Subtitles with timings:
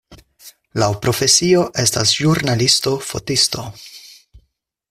[0.83, 3.71] Laŭ profesio estas ĵurnalisto-fotisto.